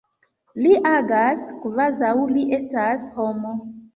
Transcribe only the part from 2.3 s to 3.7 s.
li estas homo.